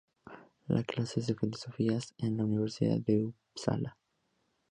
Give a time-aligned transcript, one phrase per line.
[0.67, 3.99] Da clases de filosofía en la Universidad de Upsala.